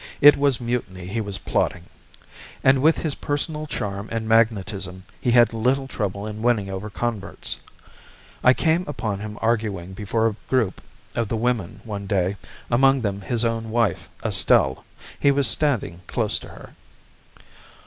[0.19, 1.83] It was mutiny he was plotting!
[2.63, 7.59] And with his personal charm and magnetism he had little trouble in winning over converts.
[8.43, 10.81] I came upon him arguing before a group
[11.13, 12.37] of the women one day,
[12.71, 14.85] among them his own wife, Estelle.
[15.19, 16.73] He was standing close to her.